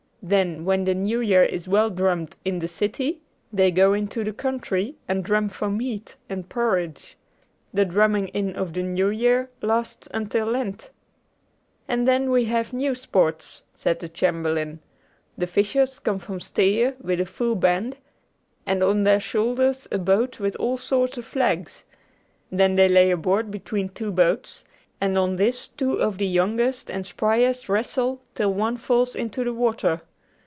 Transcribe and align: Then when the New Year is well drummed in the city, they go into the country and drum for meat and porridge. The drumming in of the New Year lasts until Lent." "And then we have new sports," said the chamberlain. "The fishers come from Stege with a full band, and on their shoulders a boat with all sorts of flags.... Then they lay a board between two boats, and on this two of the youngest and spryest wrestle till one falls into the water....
Then 0.23 0.65
when 0.65 0.83
the 0.83 0.93
New 0.93 1.19
Year 1.19 1.41
is 1.43 1.67
well 1.67 1.89
drummed 1.89 2.37
in 2.45 2.59
the 2.59 2.67
city, 2.67 3.21
they 3.51 3.71
go 3.71 3.93
into 3.93 4.23
the 4.23 4.31
country 4.31 4.95
and 5.07 5.23
drum 5.23 5.49
for 5.49 5.67
meat 5.67 6.15
and 6.29 6.47
porridge. 6.47 7.17
The 7.73 7.85
drumming 7.85 8.27
in 8.27 8.55
of 8.55 8.71
the 8.73 8.83
New 8.83 9.09
Year 9.09 9.49
lasts 9.63 10.07
until 10.13 10.45
Lent." 10.45 10.91
"And 11.87 12.07
then 12.07 12.29
we 12.29 12.45
have 12.45 12.71
new 12.71 12.93
sports," 12.93 13.63
said 13.73 13.97
the 13.97 14.07
chamberlain. 14.07 14.79
"The 15.39 15.47
fishers 15.47 15.97
come 15.97 16.19
from 16.19 16.37
Stege 16.39 17.01
with 17.01 17.19
a 17.19 17.25
full 17.25 17.55
band, 17.55 17.97
and 18.63 18.83
on 18.83 19.05
their 19.05 19.19
shoulders 19.19 19.87
a 19.91 19.97
boat 19.97 20.39
with 20.39 20.55
all 20.57 20.77
sorts 20.77 21.17
of 21.17 21.25
flags.... 21.25 21.83
Then 22.51 22.75
they 22.75 22.87
lay 22.87 23.09
a 23.09 23.17
board 23.17 23.49
between 23.49 23.89
two 23.89 24.11
boats, 24.11 24.65
and 25.01 25.17
on 25.17 25.37
this 25.37 25.67
two 25.67 25.93
of 25.93 26.19
the 26.19 26.27
youngest 26.27 26.91
and 26.91 27.07
spryest 27.07 27.67
wrestle 27.67 28.21
till 28.35 28.53
one 28.53 28.77
falls 28.77 29.15
into 29.15 29.43
the 29.43 29.53
water.... 29.55 30.03